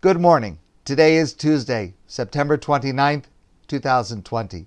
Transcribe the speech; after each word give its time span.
Good 0.00 0.20
morning. 0.20 0.60
Today 0.84 1.16
is 1.16 1.34
Tuesday, 1.34 1.92
September 2.06 2.56
29th, 2.56 3.24
2020. 3.66 4.66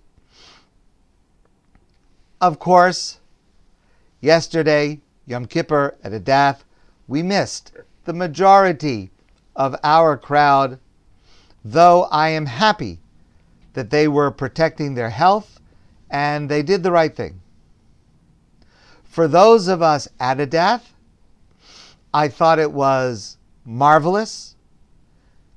Of 2.42 2.60
course, 2.60 3.20
yesterday, 4.20 5.00
Yom 5.26 5.46
Kippur 5.46 5.96
at 6.04 6.12
Adath, 6.12 6.66
we 7.08 7.24
missed 7.24 7.72
the 8.04 8.12
majority 8.12 9.10
of 9.56 9.74
our 9.86 10.18
crowd, 10.18 10.80
though 11.64 12.10
I 12.12 12.28
am 12.28 12.48
happy 12.48 13.00
that 13.72 13.90
they 13.90 14.10
were 14.10 14.32
protecting 14.32 14.96
their 14.96 15.12
health 15.12 15.62
and 16.10 16.50
they 16.50 16.62
did 16.62 16.84
the 16.84 16.92
right 16.92 17.16
thing. 17.16 17.40
For 19.06 19.30
those 19.30 19.70
of 19.70 19.82
us 19.82 20.10
at 20.20 20.40
Adath, 20.40 20.92
I 22.14 22.28
thought 22.28 22.60
it 22.60 22.74
was 22.74 23.38
marvelous 23.64 24.51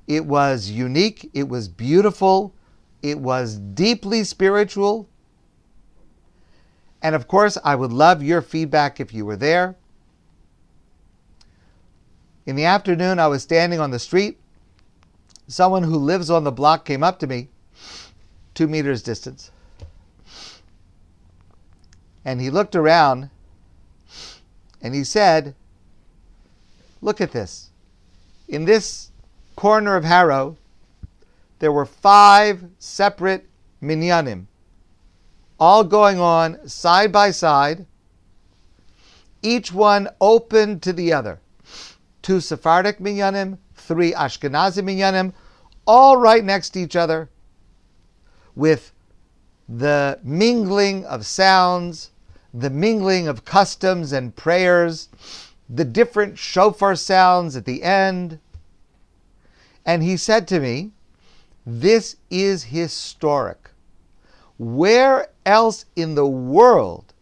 it 0.06 0.26
was 0.26 0.70
unique, 0.70 1.30
it 1.32 1.48
was 1.48 1.68
beautiful, 1.68 2.54
it 3.02 3.18
was 3.18 3.58
deeply 3.58 4.24
spiritual. 4.24 5.08
And 7.02 7.14
of 7.14 7.28
course, 7.28 7.58
I 7.64 7.74
would 7.74 7.92
love 7.92 8.22
your 8.22 8.42
feedback 8.42 9.00
if 9.00 9.12
you 9.12 9.26
were 9.26 9.36
there. 9.36 9.76
In 12.46 12.56
the 12.56 12.64
afternoon, 12.64 13.18
I 13.18 13.26
was 13.26 13.42
standing 13.42 13.80
on 13.80 13.90
the 13.90 13.98
street. 13.98 14.38
Someone 15.48 15.82
who 15.82 15.96
lives 15.96 16.30
on 16.30 16.44
the 16.44 16.52
block 16.52 16.84
came 16.84 17.02
up 17.02 17.18
to 17.18 17.26
me, 17.26 17.48
two 18.54 18.66
meters 18.66 19.02
distance. 19.02 19.50
And 22.24 22.40
he 22.40 22.48
looked 22.50 22.74
around 22.74 23.28
and 24.80 24.94
he 24.94 25.04
said, 25.04 25.54
Look 27.02 27.20
at 27.20 27.32
this. 27.32 27.70
In 28.48 28.64
this 28.64 29.10
corner 29.56 29.96
of 29.96 30.04
Harrow, 30.04 30.56
there 31.58 31.72
were 31.72 31.86
five 31.86 32.64
separate 32.78 33.48
minyanim, 33.82 34.46
all 35.58 35.84
going 35.84 36.18
on 36.18 36.68
side 36.68 37.12
by 37.12 37.30
side, 37.30 37.86
each 39.42 39.72
one 39.72 40.08
open 40.20 40.80
to 40.80 40.92
the 40.92 41.12
other. 41.12 41.40
Two 42.22 42.40
Sephardic 42.40 42.98
minyanim, 42.98 43.58
three 43.74 44.12
Ashkenazi 44.12 44.82
minyanim, 44.82 45.32
all 45.86 46.16
right 46.16 46.42
next 46.42 46.70
to 46.70 46.80
each 46.80 46.96
other, 46.96 47.28
with 48.54 48.92
the 49.68 50.18
mingling 50.22 51.04
of 51.04 51.26
sounds, 51.26 52.10
the 52.52 52.70
mingling 52.70 53.28
of 53.28 53.44
customs 53.44 54.12
and 54.12 54.34
prayers, 54.34 55.08
the 55.68 55.84
different 55.84 56.38
shofar 56.38 56.94
sounds 56.94 57.56
at 57.56 57.64
the 57.64 57.82
end, 57.82 58.38
and 59.86 60.02
he 60.02 60.16
said 60.16 60.48
to 60.48 60.60
me, 60.60 60.92
This 61.66 62.16
is 62.30 62.64
historic. 62.64 63.70
Where 64.58 65.28
else 65.44 65.84
in 65.96 66.14
the 66.14 66.26
world 66.26 67.12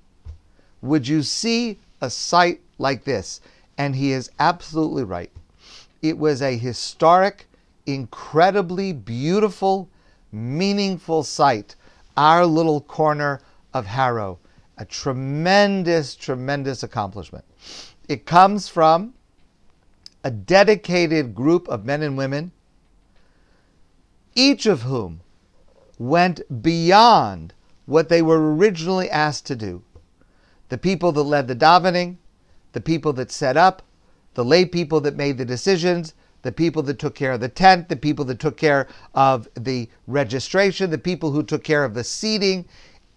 would 0.80 1.08
you 1.08 1.22
see 1.22 1.78
a 2.00 2.10
site 2.10 2.60
like 2.78 3.05
this? 3.05 3.40
And 3.78 3.96
he 3.96 4.12
is 4.12 4.30
absolutely 4.38 5.05
right. 5.05 5.33
It 6.02 6.18
was 6.18 6.42
a 6.42 6.56
historic, 6.56 7.46
incredibly 7.86 8.92
beautiful, 8.92 9.88
meaningful 10.30 11.22
site, 11.22 11.74
our 12.16 12.44
little 12.44 12.80
corner 12.80 13.40
of 13.72 13.86
Harrow. 13.86 14.38
A 14.78 14.84
tremendous, 14.84 16.14
tremendous 16.14 16.83
accomplishment. 16.83 17.44
It 18.08 18.27
comes 18.27 18.68
from 18.68 19.14
a 20.24 20.30
dedicated 20.30 21.34
group 21.34 21.68
of 21.68 21.84
men 21.84 22.02
and 22.02 22.16
women, 22.16 22.52
each 24.34 24.66
of 24.66 24.82
whom 24.82 25.20
went 25.98 26.62
beyond 26.62 27.52
what 27.86 28.08
they 28.08 28.22
were 28.22 28.54
originally 28.54 29.10
asked 29.10 29.46
to 29.46 29.56
do. 29.56 29.82
The 30.68 30.78
people 30.78 31.12
that 31.12 31.22
led 31.22 31.48
the 31.48 31.56
davening, 31.56 32.16
the 32.72 32.80
people 32.80 33.12
that 33.14 33.30
set 33.30 33.56
up, 33.56 33.82
the 34.34 34.44
lay 34.44 34.64
people 34.64 35.00
that 35.02 35.16
made 35.16 35.36
the 35.36 35.44
decisions, 35.44 36.14
the 36.42 36.52
people 36.52 36.82
that 36.82 36.98
took 36.98 37.14
care 37.14 37.32
of 37.32 37.40
the 37.40 37.48
tent, 37.48 37.88
the 37.88 37.96
people 37.96 38.24
that 38.24 38.38
took 38.38 38.56
care 38.56 38.88
of 39.14 39.48
the 39.55 39.88
registration, 40.06 40.90
the 40.90 40.98
people 40.98 41.30
who 41.32 41.42
took 41.42 41.62
care 41.62 41.84
of 41.84 41.94
the 41.94 42.02
seating. 42.02 42.64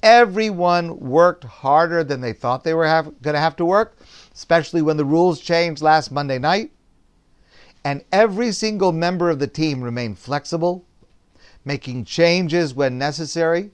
Everyone 0.04 1.00
worked 1.00 1.44
harder 1.44 2.04
than 2.04 2.22
they 2.22 2.34
thought 2.34 2.64
they 2.64 2.74
were 2.74 2.86
going 2.86 3.34
to 3.34 3.40
have 3.40 3.56
to 3.56 3.66
work, 3.66 3.98
especially 4.34 4.82
when 4.82 4.98
the 4.98 5.06
rules 5.06 5.40
changed 5.40 5.82
last 5.82 6.12
Monday 6.12 6.38
night 6.38 6.72
and 7.86 8.04
every 8.12 8.52
single 8.52 8.92
member 8.92 9.30
of 9.30 9.38
the 9.38 9.48
team 9.48 9.84
remained 9.84 10.18
flexible, 10.18 10.84
making 11.64 12.04
changes 12.04 12.74
when 12.74 12.98
necessary, 12.98 13.70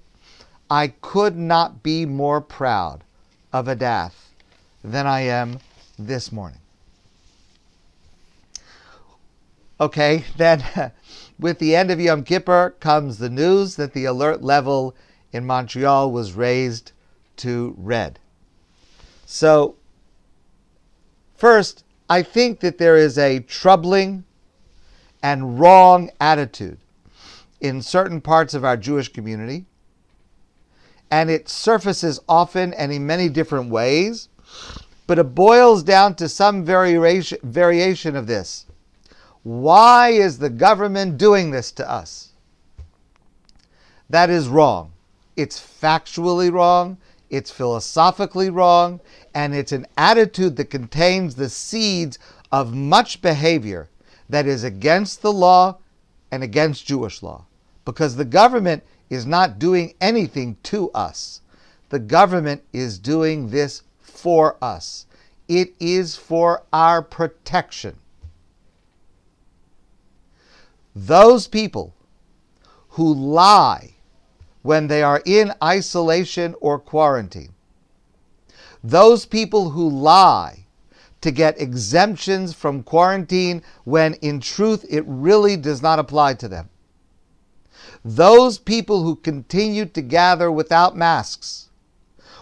I 0.70 0.90
could 1.02 1.38
not 1.38 1.82
be 1.82 2.06
more 2.06 2.42
proud 2.42 3.06
of 3.54 3.68
Adath 3.68 4.34
than 4.84 5.08
I 5.08 5.22
am 5.22 5.60
this 5.98 6.30
morning. 6.30 6.60
Okay, 9.80 10.26
then 10.38 10.92
with 11.40 11.60
the 11.60 11.74
end 11.74 11.90
of 11.90 12.02
Yom 12.02 12.26
Kippur 12.26 12.72
comes 12.82 13.18
the 13.18 13.30
news 13.30 13.78
that 13.78 13.94
the 13.94 14.04
alert 14.04 14.44
level 14.44 14.94
in 15.32 15.46
Montreal 15.46 16.12
was 16.12 16.34
raised 16.34 16.92
to 17.38 17.74
red. 17.78 18.20
So, 19.26 19.76
first, 21.38 21.86
I 22.12 22.24
think 22.24 22.60
that 22.60 22.78
there 22.78 22.98
is 22.98 23.18
a 23.18 23.40
troubling 23.40 24.26
and 25.24 25.58
wrong 25.58 26.10
attitude 26.20 26.78
in 27.62 27.82
certain 27.82 28.20
parts 28.20 28.54
of 28.54 28.66
our 28.66 28.76
Jewish 28.76 29.08
community, 29.08 29.64
and 31.10 31.30
it 31.30 31.48
surfaces 31.48 32.20
often 32.28 32.74
and 32.74 32.92
in 32.92 33.08
many 33.08 33.30
different 33.30 33.70
ways, 33.70 34.28
but 35.08 35.20
it 35.20 35.34
boils 35.34 35.84
down 35.84 36.16
to 36.16 36.28
some 36.28 36.66
variation, 36.66 37.38
variation 37.44 38.18
of 38.18 38.28
this. 38.28 38.66
Why 39.44 40.10
is 40.10 40.38
the 40.38 40.50
government 40.50 41.18
doing 41.18 41.52
this 41.52 41.72
to 41.72 41.90
us? 41.90 42.34
That 44.10 44.30
is 44.30 44.50
wrong. 44.50 44.92
It's 45.38 45.58
factually 45.58 46.52
wrong, 46.52 46.98
it's 47.32 47.50
philosophically 47.50 48.50
wrong, 48.50 49.00
and 49.34 49.56
it's 49.56 49.72
an 49.72 49.88
attitude 49.98 50.58
that 50.58 50.70
contains 50.70 51.34
the 51.36 51.50
seeds 51.50 52.20
of 52.52 52.76
much 52.76 53.22
behavior 53.22 53.90
that 54.30 54.46
is 54.46 54.66
against 54.66 55.22
the 55.22 55.32
law 55.32 55.78
and 56.30 56.44
against 56.44 56.86
Jewish 56.86 57.24
law. 57.24 57.46
Because 57.86 58.18
the 58.18 58.26
government 58.26 58.84
is 59.10 59.26
not 59.26 59.60
doing 59.60 59.94
anything 60.02 60.58
to 60.64 60.92
us, 60.92 61.40
the 61.90 62.00
government 62.00 62.64
is 62.74 63.00
doing 63.00 63.50
this 63.50 63.84
for 64.02 64.58
us. 64.62 65.06
It 65.48 65.74
is 65.80 66.18
for 66.18 66.64
our 66.74 67.02
protection. 67.02 67.98
Those 70.94 71.48
people 71.48 71.94
who 72.90 73.14
lie 73.14 73.91
when 74.62 74.88
they 74.88 75.04
are 75.04 75.22
in 75.26 75.54
isolation 75.64 76.56
or 76.60 76.78
quarantine 76.80 77.54
those 78.84 79.26
people 79.26 79.70
who 79.72 79.88
lie 79.88 80.66
to 81.22 81.32
get 81.32 81.62
exemptions 81.62 82.54
from 82.54 82.82
quarantine 82.82 83.62
when 83.84 84.16
in 84.16 84.40
truth 84.40 84.84
it 84.90 85.04
really 85.06 85.56
does 85.56 85.82
not 85.82 86.00
apply 86.00 86.34
to 86.34 86.48
them. 86.48 86.70
Those 88.04 88.58
people 88.58 89.04
who 89.04 89.16
continue 89.16 89.86
to 89.86 90.02
gather 90.02 90.52
without 90.52 90.98
masks, 90.98 91.70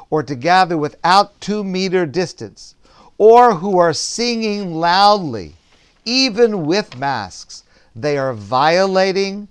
or 0.09 0.23
to 0.23 0.33
gather 0.33 0.77
without 0.77 1.39
two 1.41 1.63
meter 1.63 2.05
distance, 2.05 2.75
or 3.17 3.55
who 3.55 3.77
are 3.77 3.93
singing 3.93 4.75
loudly, 4.75 5.55
even 6.05 6.65
with 6.65 6.97
masks, 6.97 7.63
they 7.93 8.17
are 8.17 8.33
violating 8.33 9.49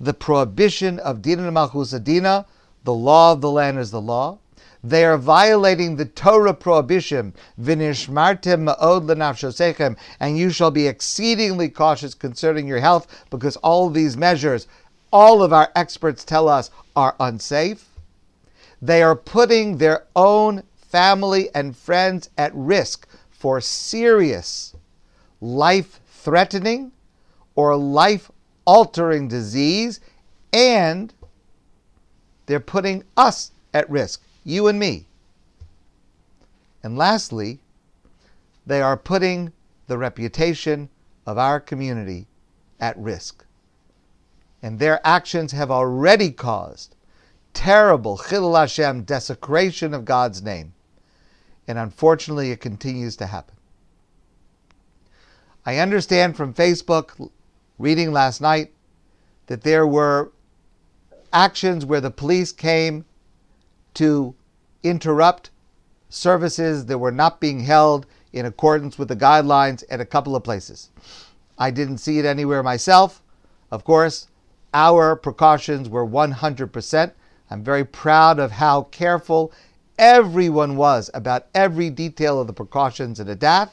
the 0.00 0.14
prohibition 0.14 0.98
of 0.98 1.22
Dina 1.22 1.50
d'Malchusa 1.50 2.02
Dina, 2.02 2.46
the 2.84 2.94
law 2.94 3.32
of 3.32 3.40
the 3.40 3.50
land 3.50 3.78
is 3.78 3.90
the 3.90 4.00
law 4.00 4.38
they 4.82 5.04
are 5.04 5.18
violating 5.18 5.96
the 5.96 6.04
Torah 6.04 6.54
prohibition, 6.54 7.34
Vinishmartem 7.60 8.68
ma'od 8.68 9.06
lenafshosechem, 9.06 9.96
and 10.20 10.38
you 10.38 10.50
shall 10.50 10.70
be 10.70 10.86
exceedingly 10.86 11.68
cautious 11.68 12.14
concerning 12.14 12.68
your 12.68 12.78
health, 12.78 13.24
because 13.28 13.56
all 13.56 13.90
these 13.90 14.16
measures, 14.16 14.68
all 15.12 15.42
of 15.42 15.52
our 15.52 15.70
experts 15.74 16.24
tell 16.24 16.48
us, 16.48 16.70
are 16.94 17.16
unsafe. 17.18 17.88
They 18.80 19.02
are 19.02 19.16
putting 19.16 19.78
their 19.78 20.06
own 20.14 20.62
family 20.76 21.50
and 21.54 21.76
friends 21.76 22.30
at 22.38 22.54
risk 22.54 23.08
for 23.30 23.60
serious 23.60 24.74
life 25.40 26.00
threatening 26.06 26.92
or 27.54 27.76
life 27.76 28.30
altering 28.68 29.28
disease, 29.28 29.98
and 30.52 31.14
they're 32.44 32.60
putting 32.60 33.02
us 33.16 33.50
at 33.72 33.88
risk 33.88 34.22
you 34.44 34.66
and 34.66 34.78
me. 34.78 35.06
And 36.82 36.98
lastly, 36.98 37.60
they 38.66 38.82
are 38.82 38.96
putting 38.96 39.52
the 39.86 39.96
reputation 39.96 40.90
of 41.26 41.38
our 41.38 41.60
community 41.60 42.26
at 42.78 42.96
risk. 42.98 43.44
And 44.62 44.78
their 44.78 45.00
actions 45.06 45.52
have 45.52 45.70
already 45.70 46.30
caused 46.30 46.94
terrible 47.54 48.18
Chilul 48.18 48.58
Hashem 48.58 49.04
desecration 49.04 49.94
of 49.94 50.04
God's 50.04 50.42
name. 50.42 50.74
And 51.66 51.78
unfortunately, 51.78 52.50
it 52.50 52.60
continues 52.60 53.16
to 53.16 53.26
happen. 53.26 53.56
I 55.64 55.78
understand 55.78 56.36
from 56.36 56.54
Facebook, 56.54 57.30
reading 57.78 58.12
last 58.12 58.40
night, 58.40 58.72
that 59.46 59.62
there 59.62 59.86
were 59.86 60.30
actions 61.32 61.84
where 61.84 62.00
the 62.00 62.10
police 62.10 62.52
came 62.52 63.04
to 63.94 64.34
interrupt 64.82 65.50
services 66.08 66.86
that 66.86 66.98
were 66.98 67.12
not 67.12 67.40
being 67.40 67.60
held 67.60 68.06
in 68.32 68.46
accordance 68.46 68.98
with 68.98 69.08
the 69.08 69.16
guidelines 69.16 69.84
at 69.90 70.00
a 70.00 70.04
couple 70.04 70.36
of 70.36 70.44
places. 70.44 70.90
I 71.58 71.70
didn't 71.70 71.98
see 71.98 72.18
it 72.18 72.24
anywhere 72.24 72.62
myself. 72.62 73.22
Of 73.70 73.84
course, 73.84 74.28
our 74.72 75.16
precautions 75.16 75.88
were 75.88 76.06
100%. 76.06 77.12
I'm 77.50 77.64
very 77.64 77.84
proud 77.84 78.38
of 78.38 78.52
how 78.52 78.82
careful 78.84 79.52
everyone 79.98 80.76
was 80.76 81.10
about 81.14 81.46
every 81.54 81.90
detail 81.90 82.40
of 82.40 82.46
the 82.46 82.52
precautions 82.52 83.18
in 83.18 83.26
Adath, 83.26 83.70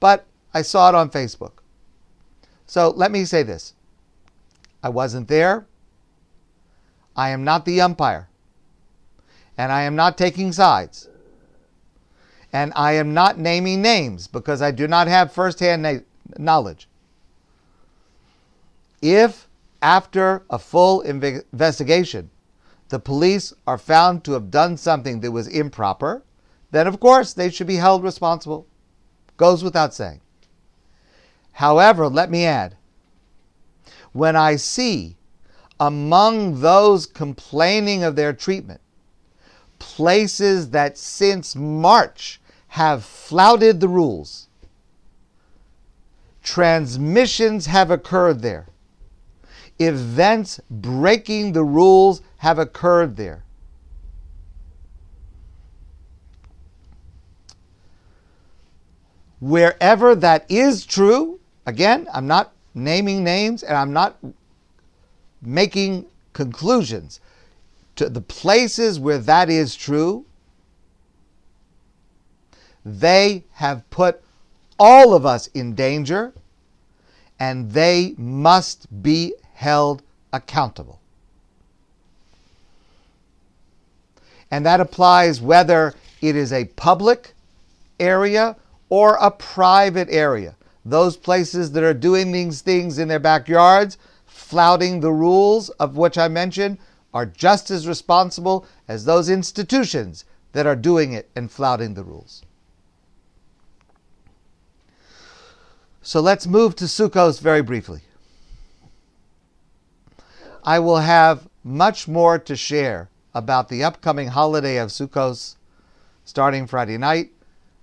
but 0.00 0.24
I 0.54 0.62
saw 0.62 0.88
it 0.88 0.94
on 0.94 1.10
Facebook. 1.10 1.63
So 2.66 2.90
let 2.90 3.10
me 3.10 3.24
say 3.24 3.42
this 3.42 3.74
I 4.82 4.88
wasn't 4.88 5.28
there. 5.28 5.66
I 7.16 7.30
am 7.30 7.44
not 7.44 7.64
the 7.64 7.80
umpire. 7.80 8.28
And 9.56 9.70
I 9.70 9.82
am 9.82 9.94
not 9.94 10.18
taking 10.18 10.52
sides. 10.52 11.08
And 12.52 12.72
I 12.74 12.92
am 12.92 13.14
not 13.14 13.38
naming 13.38 13.82
names 13.82 14.26
because 14.26 14.60
I 14.60 14.70
do 14.70 14.88
not 14.88 15.06
have 15.06 15.32
firsthand 15.32 15.82
na- 15.82 15.98
knowledge. 16.38 16.88
If, 19.00 19.48
after 19.80 20.42
a 20.50 20.58
full 20.58 21.02
inve- 21.02 21.44
investigation, 21.52 22.30
the 22.88 22.98
police 22.98 23.52
are 23.66 23.78
found 23.78 24.24
to 24.24 24.32
have 24.32 24.50
done 24.50 24.76
something 24.76 25.20
that 25.20 25.30
was 25.30 25.48
improper, 25.48 26.22
then 26.70 26.86
of 26.86 27.00
course 27.00 27.32
they 27.32 27.50
should 27.50 27.66
be 27.66 27.76
held 27.76 28.02
responsible. 28.02 28.66
Goes 29.36 29.64
without 29.64 29.94
saying. 29.94 30.20
However, 31.54 32.08
let 32.08 32.30
me 32.30 32.44
add 32.44 32.76
when 34.12 34.36
I 34.36 34.56
see 34.56 35.16
among 35.78 36.60
those 36.60 37.06
complaining 37.06 38.02
of 38.02 38.16
their 38.16 38.32
treatment 38.32 38.80
places 39.78 40.70
that 40.70 40.96
since 40.98 41.54
March 41.54 42.40
have 42.68 43.04
flouted 43.04 43.80
the 43.80 43.88
rules, 43.88 44.48
transmissions 46.42 47.66
have 47.66 47.90
occurred 47.90 48.40
there, 48.40 48.66
events 49.78 50.60
breaking 50.70 51.52
the 51.52 51.64
rules 51.64 52.22
have 52.38 52.58
occurred 52.58 53.16
there. 53.16 53.44
Wherever 59.40 60.14
that 60.14 60.46
is 60.48 60.86
true, 60.86 61.40
again, 61.66 62.06
I'm 62.12 62.26
not 62.26 62.52
naming 62.74 63.22
names 63.22 63.62
and 63.62 63.76
I'm 63.76 63.92
not 63.92 64.16
making 65.42 66.06
conclusions. 66.32 67.20
To 67.96 68.08
the 68.08 68.20
places 68.20 68.98
where 68.98 69.18
that 69.18 69.48
is 69.48 69.76
true, 69.76 70.24
they 72.84 73.44
have 73.52 73.88
put 73.90 74.22
all 74.78 75.14
of 75.14 75.24
us 75.24 75.46
in 75.48 75.74
danger 75.74 76.32
and 77.38 77.70
they 77.72 78.14
must 78.18 79.02
be 79.02 79.34
held 79.54 80.02
accountable. 80.32 81.00
And 84.50 84.66
that 84.66 84.80
applies 84.80 85.40
whether 85.40 85.94
it 86.20 86.36
is 86.36 86.52
a 86.52 86.64
public 86.64 87.34
area 87.98 88.56
or 88.88 89.16
a 89.20 89.30
private 89.30 90.08
area. 90.10 90.56
Those 90.84 91.16
places 91.16 91.72
that 91.72 91.82
are 91.82 91.94
doing 91.94 92.32
these 92.32 92.60
things 92.60 92.98
in 92.98 93.08
their 93.08 93.18
backyards, 93.18 93.96
flouting 94.26 95.00
the 95.00 95.12
rules 95.12 95.70
of 95.70 95.96
which 95.96 96.18
I 96.18 96.28
mentioned, 96.28 96.78
are 97.14 97.26
just 97.26 97.70
as 97.70 97.88
responsible 97.88 98.66
as 98.88 99.04
those 99.04 99.30
institutions 99.30 100.24
that 100.52 100.66
are 100.66 100.76
doing 100.76 101.12
it 101.12 101.30
and 101.34 101.50
flouting 101.50 101.94
the 101.94 102.04
rules. 102.04 102.42
So 106.02 106.20
let's 106.20 106.46
move 106.46 106.76
to 106.76 106.84
Sukkos 106.84 107.40
very 107.40 107.62
briefly. 107.62 108.02
I 110.62 110.78
will 110.78 110.98
have 110.98 111.48
much 111.62 112.06
more 112.06 112.38
to 112.38 112.56
share 112.56 113.08
about 113.34 113.68
the 113.68 113.82
upcoming 113.82 114.28
holiday 114.28 114.76
of 114.76 114.90
Sukkos 114.90 115.56
starting 116.24 116.66
Friday 116.66 116.98
night. 116.98 117.30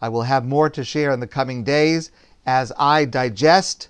I 0.01 0.09
will 0.09 0.23
have 0.23 0.45
more 0.45 0.69
to 0.69 0.83
share 0.83 1.11
in 1.11 1.19
the 1.19 1.27
coming 1.27 1.63
days 1.63 2.11
as 2.45 2.71
I 2.77 3.05
digest 3.05 3.89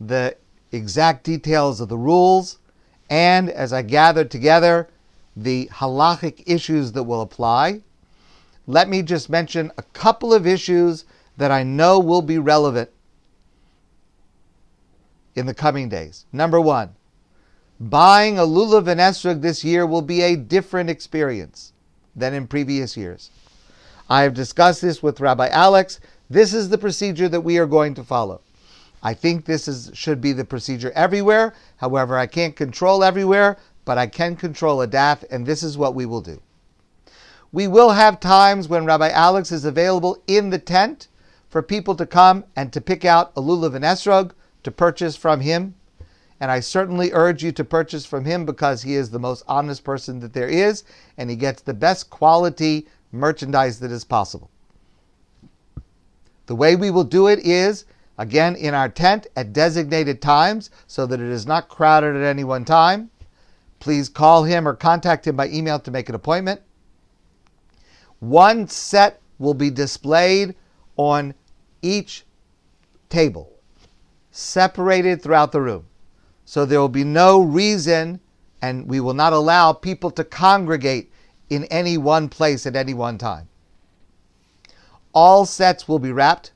the 0.00 0.36
exact 0.72 1.24
details 1.24 1.80
of 1.80 1.88
the 1.88 1.98
rules 1.98 2.58
and 3.08 3.48
as 3.48 3.72
I 3.72 3.82
gather 3.82 4.24
together 4.24 4.88
the 5.36 5.68
halachic 5.72 6.42
issues 6.46 6.92
that 6.92 7.04
will 7.04 7.20
apply. 7.20 7.82
Let 8.66 8.88
me 8.88 9.02
just 9.02 9.30
mention 9.30 9.70
a 9.76 9.82
couple 9.82 10.34
of 10.34 10.46
issues 10.46 11.04
that 11.36 11.50
I 11.50 11.62
know 11.62 11.98
will 12.00 12.22
be 12.22 12.38
relevant 12.38 12.90
in 15.34 15.46
the 15.46 15.54
coming 15.54 15.88
days. 15.88 16.24
Number 16.32 16.60
one, 16.60 16.94
buying 17.78 18.38
a 18.38 18.42
lulav 18.42 18.88
and 18.88 18.98
esrog 18.98 19.42
this 19.42 19.62
year 19.62 19.86
will 19.86 20.02
be 20.02 20.22
a 20.22 20.36
different 20.36 20.88
experience 20.88 21.72
than 22.16 22.32
in 22.32 22.46
previous 22.46 22.96
years. 22.96 23.30
I 24.08 24.22
have 24.22 24.34
discussed 24.34 24.80
this 24.80 25.02
with 25.02 25.20
Rabbi 25.20 25.48
Alex. 25.48 26.00
This 26.28 26.52
is 26.52 26.68
the 26.68 26.78
procedure 26.78 27.28
that 27.28 27.42
we 27.42 27.58
are 27.58 27.66
going 27.66 27.94
to 27.94 28.04
follow. 28.04 28.40
I 29.02 29.14
think 29.14 29.44
this 29.44 29.68
is, 29.68 29.90
should 29.94 30.20
be 30.20 30.32
the 30.32 30.44
procedure 30.44 30.90
everywhere. 30.96 31.54
However, 31.76 32.18
I 32.18 32.26
can't 32.26 32.56
control 32.56 33.04
everywhere, 33.04 33.58
but 33.84 33.98
I 33.98 34.08
can 34.08 34.34
control 34.34 34.84
Adath, 34.84 35.24
and 35.30 35.46
this 35.46 35.62
is 35.62 35.78
what 35.78 35.94
we 35.94 36.06
will 36.06 36.20
do. 36.20 36.40
We 37.52 37.68
will 37.68 37.90
have 37.90 38.18
times 38.18 38.68
when 38.68 38.84
Rabbi 38.84 39.10
Alex 39.10 39.52
is 39.52 39.64
available 39.64 40.20
in 40.26 40.50
the 40.50 40.58
tent 40.58 41.06
for 41.48 41.62
people 41.62 41.94
to 41.94 42.04
come 42.04 42.44
and 42.56 42.72
to 42.72 42.80
pick 42.80 43.04
out 43.04 43.30
a 43.36 43.40
lulav 43.40 43.76
and 43.76 43.84
esrog 43.84 44.32
to 44.64 44.72
purchase 44.72 45.14
from 45.16 45.40
him. 45.40 45.76
And 46.40 46.50
I 46.50 46.58
certainly 46.58 47.12
urge 47.12 47.44
you 47.44 47.52
to 47.52 47.64
purchase 47.64 48.04
from 48.04 48.24
him 48.24 48.44
because 48.44 48.82
he 48.82 48.96
is 48.96 49.10
the 49.10 49.20
most 49.20 49.44
honest 49.46 49.84
person 49.84 50.18
that 50.20 50.32
there 50.32 50.48
is, 50.48 50.82
and 51.16 51.30
he 51.30 51.36
gets 51.36 51.62
the 51.62 51.72
best 51.72 52.10
quality 52.10 52.88
merchandise 53.12 53.78
that 53.78 53.92
is 53.92 54.04
possible. 54.04 54.50
The 56.46 56.54
way 56.54 56.76
we 56.76 56.90
will 56.90 57.04
do 57.04 57.26
it 57.26 57.40
is, 57.40 57.84
again, 58.18 58.56
in 58.56 58.74
our 58.74 58.88
tent 58.88 59.26
at 59.36 59.52
designated 59.52 60.22
times 60.22 60.70
so 60.86 61.06
that 61.06 61.20
it 61.20 61.28
is 61.28 61.46
not 61.46 61.68
crowded 61.68 62.16
at 62.16 62.22
any 62.22 62.44
one 62.44 62.64
time. 62.64 63.10
Please 63.80 64.08
call 64.08 64.44
him 64.44 64.66
or 64.66 64.74
contact 64.74 65.26
him 65.26 65.36
by 65.36 65.48
email 65.48 65.78
to 65.80 65.90
make 65.90 66.08
an 66.08 66.14
appointment. 66.14 66.60
One 68.20 68.68
set 68.68 69.20
will 69.38 69.54
be 69.54 69.70
displayed 69.70 70.54
on 70.96 71.34
each 71.82 72.24
table, 73.08 73.52
separated 74.30 75.22
throughout 75.22 75.52
the 75.52 75.60
room. 75.60 75.86
So 76.44 76.64
there 76.64 76.80
will 76.80 76.88
be 76.88 77.04
no 77.04 77.42
reason, 77.42 78.20
and 78.62 78.88
we 78.88 79.00
will 79.00 79.14
not 79.14 79.32
allow 79.32 79.72
people 79.72 80.10
to 80.12 80.24
congregate 80.24 81.12
in 81.50 81.64
any 81.64 81.98
one 81.98 82.28
place 82.28 82.66
at 82.66 82.76
any 82.76 82.94
one 82.94 83.18
time. 83.18 83.48
All 85.16 85.46
sets 85.46 85.88
will 85.88 85.98
be 85.98 86.12
wrapped. 86.12 86.50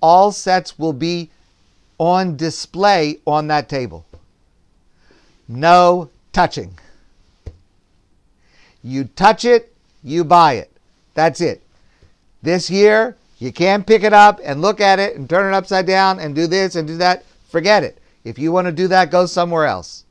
All 0.00 0.30
sets 0.30 0.78
will 0.78 0.92
be 0.92 1.30
on 1.98 2.36
display 2.36 3.18
on 3.26 3.48
that 3.48 3.68
table. 3.68 4.06
No 5.48 6.08
touching. 6.32 6.78
You 8.84 9.04
touch 9.16 9.44
it, 9.44 9.74
you 10.04 10.22
buy 10.22 10.54
it. 10.54 10.70
That's 11.14 11.40
it. 11.40 11.60
This 12.40 12.70
year, 12.70 13.16
you 13.40 13.52
can't 13.52 13.84
pick 13.84 14.04
it 14.04 14.12
up 14.12 14.38
and 14.44 14.62
look 14.62 14.80
at 14.80 15.00
it 15.00 15.16
and 15.16 15.28
turn 15.28 15.52
it 15.52 15.56
upside 15.56 15.84
down 15.84 16.20
and 16.20 16.36
do 16.36 16.46
this 16.46 16.76
and 16.76 16.86
do 16.86 16.96
that. 16.98 17.24
Forget 17.48 17.82
it. 17.82 17.98
If 18.22 18.38
you 18.38 18.52
want 18.52 18.66
to 18.66 18.72
do 18.72 18.86
that, 18.88 19.10
go 19.10 19.26
somewhere 19.26 19.66
else. 19.66 20.04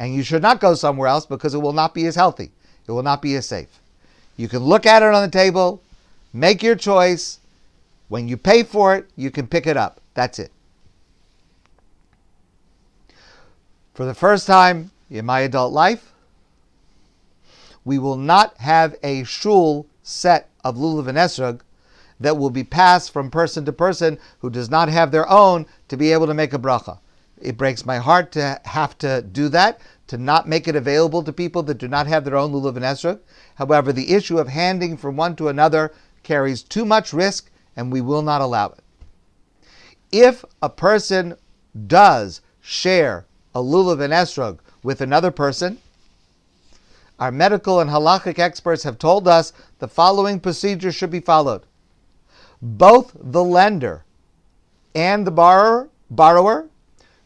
And 0.00 0.12
you 0.12 0.24
should 0.24 0.42
not 0.42 0.60
go 0.60 0.74
somewhere 0.74 1.06
else 1.06 1.24
because 1.24 1.54
it 1.54 1.62
will 1.62 1.72
not 1.72 1.94
be 1.94 2.06
as 2.06 2.16
healthy. 2.16 2.50
It 2.88 2.90
will 2.90 3.04
not 3.04 3.22
be 3.22 3.36
as 3.36 3.46
safe. 3.46 3.78
You 4.36 4.48
can 4.48 4.64
look 4.64 4.86
at 4.86 5.04
it 5.04 5.14
on 5.14 5.22
the 5.22 5.30
table, 5.30 5.80
Make 6.32 6.62
your 6.62 6.76
choice. 6.76 7.38
When 8.08 8.28
you 8.28 8.36
pay 8.36 8.62
for 8.62 8.94
it, 8.94 9.08
you 9.16 9.30
can 9.30 9.46
pick 9.46 9.66
it 9.66 9.76
up. 9.76 10.00
That's 10.14 10.38
it. 10.38 10.50
For 13.94 14.04
the 14.04 14.14
first 14.14 14.46
time 14.46 14.90
in 15.10 15.26
my 15.26 15.40
adult 15.40 15.72
life, 15.72 16.12
we 17.84 17.98
will 17.98 18.16
not 18.16 18.56
have 18.58 18.96
a 19.02 19.24
shul 19.24 19.86
set 20.02 20.48
of 20.64 20.76
lulav 20.76 21.08
and 21.08 21.18
esrog 21.18 21.60
that 22.18 22.36
will 22.36 22.50
be 22.50 22.64
passed 22.64 23.12
from 23.12 23.30
person 23.30 23.64
to 23.64 23.72
person 23.72 24.18
who 24.40 24.50
does 24.50 24.70
not 24.70 24.88
have 24.88 25.10
their 25.10 25.28
own 25.28 25.66
to 25.88 25.96
be 25.96 26.12
able 26.12 26.26
to 26.26 26.34
make 26.34 26.52
a 26.52 26.58
bracha. 26.58 26.98
It 27.40 27.56
breaks 27.56 27.86
my 27.86 27.96
heart 27.96 28.32
to 28.32 28.60
have 28.64 28.98
to 28.98 29.22
do 29.22 29.48
that, 29.48 29.80
to 30.08 30.18
not 30.18 30.48
make 30.48 30.68
it 30.68 30.76
available 30.76 31.22
to 31.22 31.32
people 31.32 31.62
that 31.64 31.78
do 31.78 31.88
not 31.88 32.06
have 32.06 32.24
their 32.24 32.36
own 32.36 32.52
lulav 32.52 32.76
and 32.76 32.84
esrog. 32.84 33.20
However, 33.54 33.92
the 33.92 34.12
issue 34.12 34.38
of 34.38 34.48
handing 34.48 34.96
from 34.96 35.16
one 35.16 35.36
to 35.36 35.48
another 35.48 35.92
carries 36.22 36.62
too 36.62 36.84
much 36.84 37.12
risk, 37.12 37.50
and 37.76 37.92
we 37.92 38.00
will 38.00 38.22
not 38.22 38.40
allow 38.40 38.66
it. 38.66 38.80
If 40.12 40.44
a 40.60 40.68
person 40.68 41.36
does 41.86 42.40
share 42.60 43.26
a 43.54 43.60
lulav 43.62 44.00
and 44.00 44.12
esrog 44.12 44.58
with 44.82 45.00
another 45.00 45.30
person, 45.30 45.78
our 47.18 47.30
medical 47.30 47.80
and 47.80 47.90
halachic 47.90 48.38
experts 48.38 48.82
have 48.84 48.98
told 48.98 49.28
us 49.28 49.52
the 49.78 49.88
following 49.88 50.40
procedure 50.40 50.90
should 50.90 51.10
be 51.10 51.20
followed. 51.20 51.62
Both 52.62 53.14
the 53.14 53.44
lender 53.44 54.04
and 54.94 55.26
the 55.26 55.30
borrower, 55.30 55.90
borrower 56.10 56.70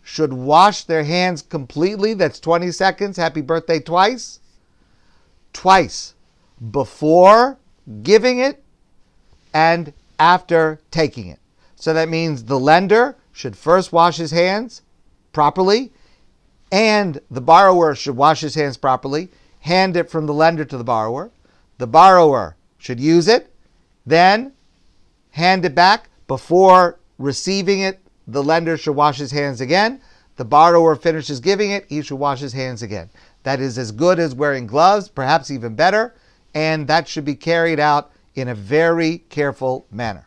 should 0.02 0.32
wash 0.32 0.84
their 0.84 1.04
hands 1.04 1.42
completely. 1.42 2.12
That's 2.12 2.40
20 2.40 2.72
seconds. 2.72 3.16
Happy 3.16 3.40
birthday 3.40 3.78
twice. 3.78 4.40
Twice. 5.52 6.14
Before 6.70 7.58
giving 8.02 8.40
it 8.40 8.63
and 9.54 9.92
after 10.18 10.80
taking 10.90 11.28
it. 11.28 11.38
So 11.76 11.94
that 11.94 12.08
means 12.08 12.44
the 12.44 12.58
lender 12.58 13.16
should 13.32 13.56
first 13.56 13.92
wash 13.92 14.16
his 14.16 14.32
hands 14.32 14.82
properly, 15.32 15.92
and 16.70 17.20
the 17.30 17.40
borrower 17.40 17.94
should 17.94 18.16
wash 18.16 18.40
his 18.40 18.56
hands 18.56 18.76
properly, 18.76 19.30
hand 19.60 19.96
it 19.96 20.10
from 20.10 20.26
the 20.26 20.34
lender 20.34 20.64
to 20.64 20.76
the 20.76 20.84
borrower. 20.84 21.30
The 21.78 21.86
borrower 21.86 22.56
should 22.78 23.00
use 23.00 23.28
it, 23.28 23.52
then 24.04 24.52
hand 25.30 25.64
it 25.64 25.74
back 25.74 26.08
before 26.26 26.98
receiving 27.18 27.80
it. 27.80 28.00
The 28.26 28.42
lender 28.42 28.76
should 28.76 28.96
wash 28.96 29.18
his 29.18 29.32
hands 29.32 29.60
again. 29.60 30.00
The 30.36 30.44
borrower 30.44 30.96
finishes 30.96 31.38
giving 31.38 31.70
it, 31.70 31.86
he 31.88 32.02
should 32.02 32.16
wash 32.16 32.40
his 32.40 32.52
hands 32.52 32.82
again. 32.82 33.10
That 33.44 33.60
is 33.60 33.78
as 33.78 33.92
good 33.92 34.18
as 34.18 34.34
wearing 34.34 34.66
gloves, 34.66 35.08
perhaps 35.08 35.50
even 35.50 35.76
better, 35.76 36.14
and 36.54 36.88
that 36.88 37.06
should 37.06 37.24
be 37.24 37.36
carried 37.36 37.78
out 37.78 38.10
in 38.34 38.48
a 38.48 38.54
very 38.54 39.18
careful 39.28 39.86
manner. 39.90 40.26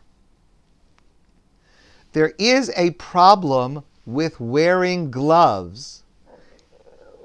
There 2.12 2.32
is 2.38 2.70
a 2.76 2.90
problem 2.92 3.84
with 4.06 4.40
wearing 4.40 5.10
gloves 5.10 6.02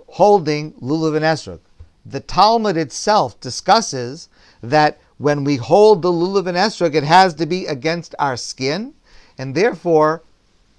holding 0.07 0.73
lulav 0.73 1.15
and 1.15 1.25
esrog. 1.25 1.59
The 2.05 2.19
Talmud 2.19 2.77
itself 2.77 3.39
discusses 3.39 4.29
that 4.61 4.99
when 5.17 5.43
we 5.43 5.55
hold 5.55 6.01
the 6.01 6.11
lulav 6.11 6.45
and 6.45 6.57
esrog, 6.57 6.93
it 6.93 7.03
has 7.03 7.33
to 7.35 7.45
be 7.45 7.65
against 7.65 8.13
our 8.19 8.37
skin, 8.37 8.93
and 9.37 9.55
therefore 9.55 10.21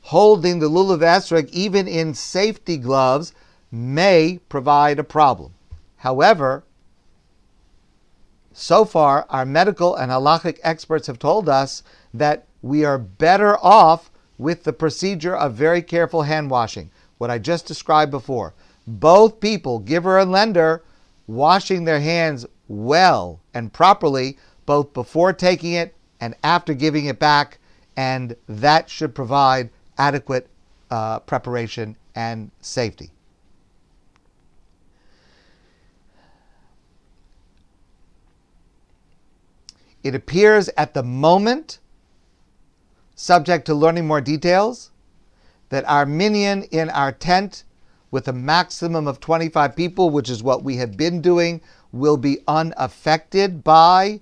holding 0.03 0.59
the 0.59 0.69
lulav 0.69 1.01
esrog 1.01 1.49
even 1.49 1.89
in 1.89 2.15
safety 2.15 2.77
gloves 2.77 3.33
may 3.73 4.39
provide 4.49 4.99
a 4.99 5.05
problem. 5.05 5.53
However, 5.97 6.63
so 8.57 8.85
far, 8.85 9.27
our 9.31 9.45
medical 9.45 9.97
and 9.97 10.13
halachic 10.13 10.59
experts 10.63 11.09
have 11.09 11.19
told 11.19 11.49
us 11.49 11.83
that 12.15 12.47
we 12.63 12.85
are 12.85 12.99
better 12.99 13.59
off 13.59 14.11
with 14.39 14.63
the 14.63 14.73
procedure 14.73 15.37
of 15.37 15.55
very 15.55 15.83
careful 15.83 16.23
hand 16.23 16.51
washing, 16.51 16.91
what 17.19 17.31
I 17.31 17.39
just 17.39 17.67
described 17.67 18.13
before. 18.13 18.55
Both 18.87 19.41
people, 19.41 19.81
giver 19.81 20.19
and 20.19 20.31
lender, 20.31 20.85
washing 21.27 21.85
their 21.85 22.01
hands 22.01 22.47
well 22.69 23.41
and 23.53 23.73
properly, 23.73 24.39
both 24.67 24.93
before 24.93 25.33
taking 25.33 25.73
it 25.73 25.95
and 26.21 26.35
after 26.45 26.75
giving 26.75 27.07
it 27.07 27.19
back, 27.19 27.59
and 27.97 28.37
that 28.49 28.89
should 28.89 29.15
provide 29.15 29.71
adequate 29.99 30.49
uh, 30.91 31.19
preparation 31.21 31.97
and 32.15 32.51
safety. 32.61 33.11
It 40.05 40.15
appears 40.15 40.69
at 40.77 40.93
the 40.93 41.03
moment, 41.03 41.79
subject 43.15 43.65
to 43.67 43.75
learning 43.75 44.07
more 44.07 44.21
details, 44.21 44.91
that 45.71 45.89
our 45.89 46.05
minyan 46.05 46.65
in 46.65 46.91
our 46.91 47.11
tent 47.11 47.65
with 48.11 48.29
a 48.29 48.33
maximum 48.33 49.09
of 49.09 49.19
25 49.19 49.75
people, 49.75 50.11
which 50.11 50.29
is 50.29 50.43
what 50.43 50.63
we 50.63 50.77
have 50.77 50.97
been 50.97 51.23
doing, 51.23 51.63
will 51.91 52.19
be 52.19 52.41
unaffected 52.47 53.65
by 53.65 54.21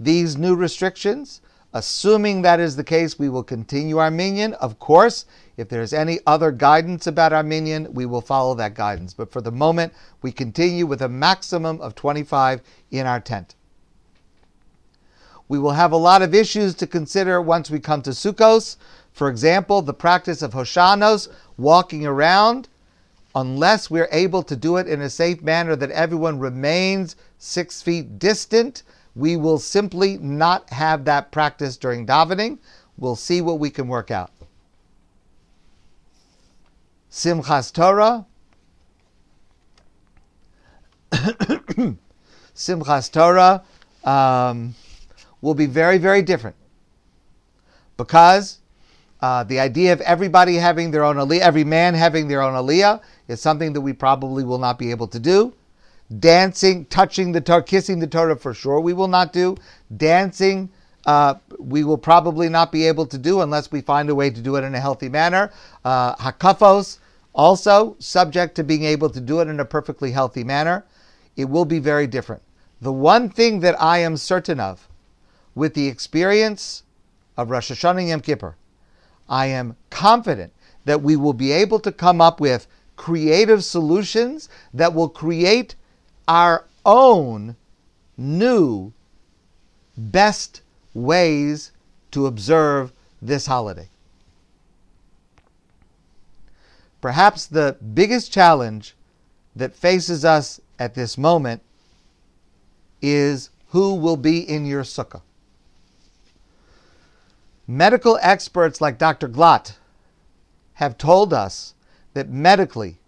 these 0.00 0.38
new 0.38 0.56
restrictions. 0.56 1.42
Assuming 1.74 2.40
that 2.42 2.58
is 2.58 2.74
the 2.74 2.82
case, 2.82 3.18
we 3.18 3.28
will 3.28 3.42
continue 3.42 3.98
our 3.98 4.10
minyan. 4.10 4.54
Of 4.54 4.78
course, 4.78 5.26
if 5.58 5.68
there's 5.68 5.92
any 5.92 6.20
other 6.26 6.50
guidance 6.50 7.06
about 7.06 7.32
our 7.32 7.42
minyan, 7.42 7.92
we 7.92 8.06
will 8.06 8.20
follow 8.22 8.54
that 8.54 8.74
guidance. 8.74 9.12
But 9.12 9.30
for 9.30 9.42
the 9.42 9.52
moment, 9.52 9.92
we 10.22 10.32
continue 10.32 10.86
with 10.86 11.02
a 11.02 11.08
maximum 11.08 11.80
of 11.82 11.94
25 11.94 12.62
in 12.90 13.06
our 13.06 13.20
tent. 13.20 13.54
We 15.48 15.58
will 15.58 15.72
have 15.72 15.92
a 15.92 15.96
lot 15.96 16.22
of 16.22 16.34
issues 16.34 16.74
to 16.76 16.86
consider 16.86 17.40
once 17.40 17.70
we 17.70 17.78
come 17.80 18.02
to 18.02 18.10
Sukkos. 18.10 18.76
For 19.12 19.28
example, 19.28 19.82
the 19.82 19.94
practice 19.94 20.42
of 20.42 20.52
Hoshanos, 20.52 21.28
walking 21.56 22.06
around, 22.06 22.68
unless 23.34 23.90
we're 23.90 24.08
able 24.10 24.42
to 24.42 24.56
do 24.56 24.76
it 24.76 24.88
in 24.88 25.00
a 25.00 25.10
safe 25.10 25.42
manner 25.42 25.76
that 25.76 25.90
everyone 25.90 26.38
remains 26.38 27.16
six 27.38 27.82
feet 27.82 28.18
distant 28.18 28.82
we 29.14 29.36
will 29.36 29.58
simply 29.58 30.18
not 30.18 30.70
have 30.70 31.04
that 31.04 31.30
practice 31.30 31.76
during 31.76 32.06
davening. 32.06 32.58
We'll 32.96 33.16
see 33.16 33.40
what 33.40 33.58
we 33.58 33.70
can 33.70 33.88
work 33.88 34.10
out. 34.10 34.30
Simchas 37.10 37.72
Torah. 37.72 38.26
Simchas 42.56 43.12
Torah 43.12 43.62
um, 44.04 44.74
will 45.44 45.54
be 45.54 45.66
very, 45.66 45.98
very 45.98 46.22
different 46.22 46.56
because 47.96 48.58
uh, 49.20 49.44
the 49.44 49.60
idea 49.60 49.92
of 49.92 50.00
everybody 50.00 50.56
having 50.56 50.90
their 50.90 51.04
own 51.04 51.16
aliyah, 51.16 51.40
every 51.40 51.64
man 51.64 51.94
having 51.94 52.26
their 52.26 52.42
own 52.42 52.54
aliyah, 52.54 53.00
is 53.28 53.40
something 53.40 53.72
that 53.74 53.80
we 53.80 53.92
probably 53.92 54.42
will 54.42 54.58
not 54.58 54.78
be 54.78 54.90
able 54.90 55.06
to 55.06 55.20
do. 55.20 55.52
Dancing, 56.18 56.86
touching 56.86 57.32
the 57.32 57.40
Torah, 57.40 57.62
kissing 57.62 57.98
the 57.98 58.06
Torah 58.06 58.36
for 58.36 58.54
sure 58.54 58.80
we 58.80 58.92
will 58.92 59.08
not 59.08 59.32
do. 59.32 59.56
Dancing, 59.96 60.70
uh, 61.06 61.34
we 61.58 61.84
will 61.84 61.98
probably 61.98 62.48
not 62.48 62.72
be 62.72 62.86
able 62.86 63.06
to 63.06 63.18
do 63.18 63.42
unless 63.42 63.70
we 63.70 63.80
find 63.80 64.08
a 64.08 64.14
way 64.14 64.30
to 64.30 64.40
do 64.40 64.56
it 64.56 64.64
in 64.64 64.74
a 64.74 64.80
healthy 64.80 65.08
manner. 65.08 65.52
Uh, 65.84 66.14
hakafos, 66.16 66.98
also 67.34 67.96
subject 67.98 68.54
to 68.54 68.64
being 68.64 68.84
able 68.84 69.10
to 69.10 69.20
do 69.20 69.40
it 69.40 69.48
in 69.48 69.60
a 69.60 69.64
perfectly 69.64 70.10
healthy 70.10 70.44
manner. 70.44 70.84
It 71.36 71.46
will 71.46 71.64
be 71.64 71.80
very 71.80 72.06
different. 72.06 72.42
The 72.80 72.92
one 72.92 73.28
thing 73.28 73.60
that 73.60 73.80
I 73.80 73.98
am 73.98 74.16
certain 74.16 74.60
of, 74.60 74.88
with 75.54 75.74
the 75.74 75.88
experience 75.88 76.82
of 77.36 77.50
Rosh 77.50 77.70
Hashanah 77.70 78.00
and 78.00 78.08
Yom 78.08 78.20
Kippur, 78.20 78.56
I 79.28 79.46
am 79.46 79.76
confident 79.90 80.52
that 80.84 81.02
we 81.02 81.16
will 81.16 81.32
be 81.32 81.52
able 81.52 81.78
to 81.80 81.92
come 81.92 82.20
up 82.20 82.40
with 82.40 82.66
creative 82.96 83.64
solutions 83.64 84.48
that 84.72 84.94
will 84.94 85.08
create 85.08 85.74
our 86.28 86.66
own 86.84 87.56
new 88.16 88.92
best 89.96 90.62
ways 90.92 91.72
to 92.10 92.26
observe 92.26 92.92
this 93.20 93.46
holiday. 93.46 93.88
Perhaps 97.00 97.46
the 97.46 97.76
biggest 97.94 98.32
challenge 98.32 98.94
that 99.54 99.74
faces 99.74 100.24
us 100.24 100.60
at 100.78 100.94
this 100.94 101.18
moment 101.18 101.62
is 103.02 103.50
who 103.68 103.94
will 103.94 104.16
be 104.16 104.38
in 104.38 104.64
your 104.64 104.84
sukkah. 104.84 105.20
Medical 107.66 108.18
experts 108.20 108.80
like 108.80 108.98
Dr. 108.98 109.28
Glatt 109.28 109.76
have 110.74 110.98
told 110.98 111.32
us 111.32 111.74
that 112.12 112.28
medically 112.28 112.98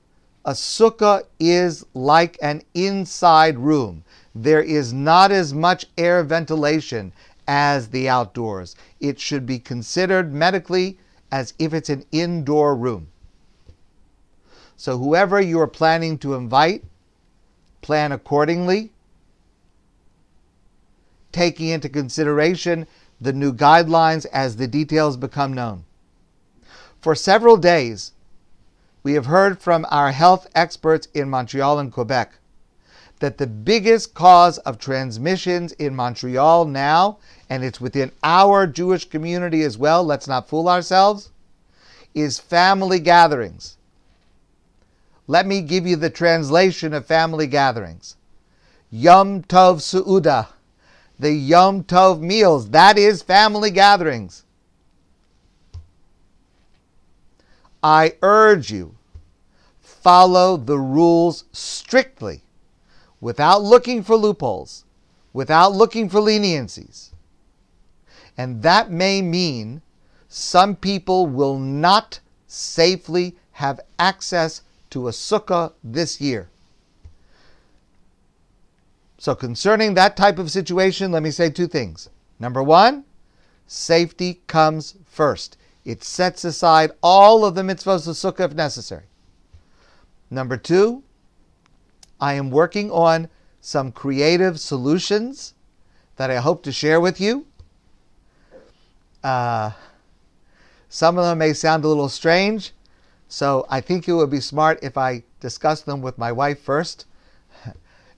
a 0.44 0.52
sukkah 0.52 1.24
is 1.38 1.84
like 1.92 2.38
an 2.40 2.62
inside 2.72 3.58
room. 3.58 4.04
There 4.34 4.62
is 4.62 4.92
not 4.92 5.30
as 5.30 5.52
much 5.52 5.86
air 5.98 6.22
ventilation 6.22 7.12
as 7.46 7.88
the 7.88 8.08
outdoors. 8.08 8.76
It 9.00 9.20
should 9.20 9.44
be 9.44 9.58
considered 9.58 10.32
medically 10.32 10.98
as 11.30 11.52
if 11.58 11.74
it's 11.74 11.90
an 11.90 12.04
indoor 12.12 12.74
room. 12.74 13.08
So, 14.76 14.98
whoever 14.98 15.40
you 15.40 15.58
are 15.60 15.66
planning 15.66 16.18
to 16.18 16.34
invite, 16.34 16.84
plan 17.82 18.12
accordingly, 18.12 18.92
taking 21.32 21.68
into 21.68 21.88
consideration 21.88 22.86
the 23.20 23.32
new 23.32 23.52
guidelines 23.52 24.26
as 24.32 24.56
the 24.56 24.66
details 24.66 25.16
become 25.16 25.52
known. 25.52 25.84
For 27.00 27.14
several 27.14 27.56
days, 27.56 28.12
we 29.02 29.12
have 29.12 29.26
heard 29.26 29.60
from 29.60 29.86
our 29.90 30.12
health 30.12 30.48
experts 30.54 31.08
in 31.14 31.30
Montreal 31.30 31.78
and 31.78 31.92
Quebec 31.92 32.32
that 33.20 33.38
the 33.38 33.46
biggest 33.46 34.14
cause 34.14 34.58
of 34.58 34.78
transmissions 34.78 35.72
in 35.72 35.94
Montreal 35.94 36.66
now, 36.66 37.18
and 37.48 37.64
it's 37.64 37.80
within 37.80 38.12
our 38.22 38.66
Jewish 38.66 39.08
community 39.08 39.62
as 39.62 39.78
well, 39.78 40.04
let's 40.04 40.28
not 40.28 40.48
fool 40.48 40.68
ourselves, 40.68 41.30
is 42.14 42.38
family 42.38 42.98
gatherings. 42.98 43.76
Let 45.26 45.46
me 45.46 45.60
give 45.60 45.86
you 45.86 45.96
the 45.96 46.10
translation 46.10 46.92
of 46.92 47.06
family 47.06 47.46
gatherings. 47.46 48.16
Yom 48.90 49.42
Tov 49.42 49.80
Su'uda, 49.80 50.48
the 51.18 51.32
Yom 51.32 51.84
Tov 51.84 52.20
meals, 52.20 52.70
that 52.70 52.98
is 52.98 53.22
family 53.22 53.70
gatherings. 53.70 54.44
I 57.82 58.14
urge 58.22 58.70
you, 58.70 58.96
follow 59.80 60.56
the 60.56 60.78
rules 60.78 61.44
strictly, 61.52 62.42
without 63.20 63.62
looking 63.62 64.02
for 64.02 64.16
loopholes, 64.16 64.84
without 65.32 65.72
looking 65.72 66.08
for 66.08 66.20
leniencies. 66.20 67.10
And 68.36 68.62
that 68.62 68.90
may 68.90 69.22
mean 69.22 69.82
some 70.28 70.76
people 70.76 71.26
will 71.26 71.58
not 71.58 72.20
safely 72.46 73.36
have 73.52 73.80
access 73.98 74.62
to 74.90 75.08
a 75.08 75.12
sukkah 75.12 75.72
this 75.82 76.20
year. 76.20 76.50
So, 79.18 79.34
concerning 79.34 79.94
that 79.94 80.16
type 80.16 80.38
of 80.38 80.50
situation, 80.50 81.12
let 81.12 81.22
me 81.22 81.30
say 81.30 81.50
two 81.50 81.66
things. 81.66 82.10
Number 82.38 82.62
one, 82.62 83.04
safety 83.66 84.42
comes 84.46 84.96
first. 85.06 85.56
It 85.84 86.04
sets 86.04 86.44
aside 86.44 86.90
all 87.02 87.44
of 87.44 87.54
the 87.54 87.62
mitzvahs 87.62 88.08
of 88.08 88.16
sukkah 88.16 88.46
if 88.46 88.54
necessary. 88.54 89.04
Number 90.30 90.56
two, 90.56 91.02
I 92.20 92.34
am 92.34 92.50
working 92.50 92.90
on 92.90 93.28
some 93.60 93.92
creative 93.92 94.60
solutions 94.60 95.54
that 96.16 96.30
I 96.30 96.36
hope 96.36 96.62
to 96.64 96.72
share 96.72 97.00
with 97.00 97.20
you. 97.20 97.46
Uh, 99.22 99.72
some 100.88 101.18
of 101.18 101.24
them 101.24 101.38
may 101.38 101.52
sound 101.52 101.84
a 101.84 101.88
little 101.88 102.08
strange, 102.08 102.72
so 103.28 103.66
I 103.68 103.80
think 103.80 104.08
it 104.08 104.12
would 104.12 104.30
be 104.30 104.40
smart 104.40 104.78
if 104.82 104.96
I 104.96 105.24
discuss 105.40 105.82
them 105.82 106.00
with 106.00 106.16
my 106.16 106.32
wife 106.32 106.60
first, 106.60 107.06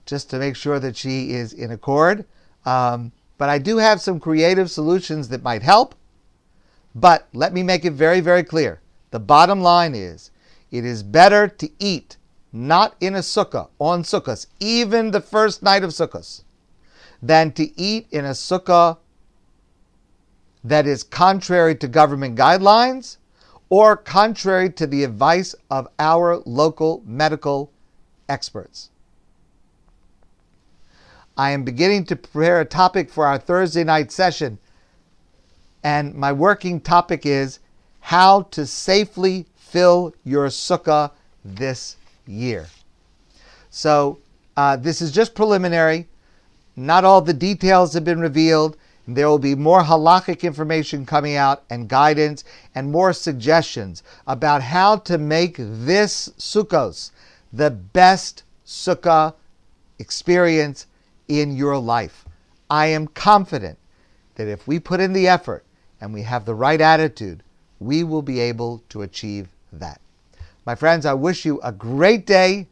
just 0.09 0.29
to 0.31 0.39
make 0.39 0.55
sure 0.55 0.79
that 0.79 0.97
she 0.97 1.31
is 1.31 1.53
in 1.53 1.71
accord. 1.71 2.25
Um, 2.65 3.11
but 3.37 3.49
I 3.49 3.57
do 3.57 3.77
have 3.77 4.01
some 4.01 4.19
creative 4.19 4.69
solutions 4.69 5.29
that 5.29 5.43
might 5.43 5.61
help. 5.61 5.95
But 6.95 7.27
let 7.33 7.53
me 7.53 7.63
make 7.63 7.85
it 7.85 7.93
very, 7.93 8.19
very 8.19 8.43
clear. 8.43 8.81
The 9.11 9.19
bottom 9.19 9.61
line 9.61 9.95
is 9.95 10.31
it 10.71 10.83
is 10.83 11.03
better 11.03 11.47
to 11.47 11.69
eat 11.79 12.17
not 12.51 12.95
in 12.99 13.15
a 13.15 13.19
sukkah, 13.19 13.69
on 13.77 14.03
Sukkos, 14.03 14.47
even 14.59 15.11
the 15.11 15.21
first 15.21 15.61
night 15.61 15.83
of 15.83 15.91
Sukkos, 15.91 16.43
than 17.21 17.51
to 17.53 17.79
eat 17.79 18.07
in 18.11 18.25
a 18.25 18.31
sukkah 18.31 18.97
that 20.63 20.87
is 20.87 21.03
contrary 21.03 21.75
to 21.75 21.87
government 21.87 22.37
guidelines 22.37 23.17
or 23.69 23.95
contrary 23.95 24.69
to 24.71 24.87
the 24.87 25.03
advice 25.03 25.53
of 25.69 25.87
our 25.99 26.37
local 26.45 27.03
medical 27.05 27.71
experts. 28.27 28.89
I 31.39 31.51
am 31.51 31.63
beginning 31.63 32.03
to 32.07 32.17
prepare 32.17 32.59
a 32.59 32.65
topic 32.65 33.09
for 33.09 33.25
our 33.25 33.37
Thursday 33.37 33.85
night 33.85 34.11
session, 34.11 34.57
and 35.81 36.13
my 36.13 36.33
working 36.33 36.81
topic 36.81 37.25
is 37.25 37.59
how 38.01 38.41
to 38.51 38.65
safely 38.65 39.45
fill 39.55 40.13
your 40.25 40.47
sukkah 40.47 41.11
this 41.45 41.95
year. 42.27 42.67
So, 43.69 44.19
uh, 44.57 44.75
this 44.75 45.01
is 45.01 45.13
just 45.13 45.33
preliminary. 45.33 46.09
Not 46.75 47.05
all 47.05 47.21
the 47.21 47.33
details 47.33 47.93
have 47.93 48.03
been 48.03 48.19
revealed. 48.19 48.75
There 49.07 49.29
will 49.29 49.39
be 49.39 49.55
more 49.55 49.83
halachic 49.83 50.41
information 50.41 51.05
coming 51.05 51.37
out 51.37 51.63
and 51.69 51.87
guidance 51.87 52.43
and 52.75 52.91
more 52.91 53.13
suggestions 53.13 54.03
about 54.27 54.61
how 54.61 54.97
to 54.97 55.17
make 55.17 55.55
this 55.57 56.33
sukkos 56.37 57.11
the 57.53 57.71
best 57.71 58.43
sukkah 58.65 59.35
experience 59.99 60.85
in 61.29 61.55
your 61.55 61.77
life. 61.77 62.25
I 62.69 62.87
am 62.87 63.07
confident 63.07 63.79
that 64.35 64.47
if 64.47 64.67
we 64.67 64.79
put 64.79 64.99
in 64.99 65.13
the 65.13 65.27
effort 65.27 65.63
and 66.01 66.13
we 66.13 66.23
have 66.23 66.45
the 66.45 66.55
right 66.55 66.81
attitude, 66.81 67.43
we 67.79 68.03
will 68.03 68.21
be 68.21 68.39
able 68.39 68.83
to 68.89 69.03
achieve 69.03 69.47
that. 69.71 70.01
My 70.65 70.75
friends, 70.75 71.05
I 71.05 71.13
wish 71.13 71.45
you 71.45 71.61
a 71.61 71.71
great 71.71 72.25
day. 72.25 72.67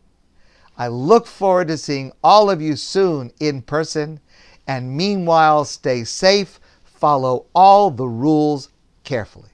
I 0.77 0.87
look 0.89 1.25
forward 1.25 1.69
to 1.69 1.77
seeing 1.77 2.11
all 2.23 2.49
of 2.49 2.61
you 2.61 2.75
soon 2.75 3.31
in 3.39 3.61
person. 3.61 4.19
And 4.67 4.95
meanwhile, 4.95 5.65
stay 5.65 6.03
safe, 6.03 6.59
follow 6.83 7.45
all 7.55 7.89
the 7.89 8.07
rules 8.07 8.69
carefully. 9.03 9.49